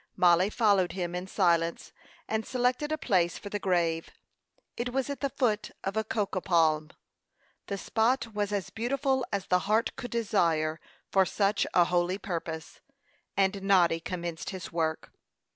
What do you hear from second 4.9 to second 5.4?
was at the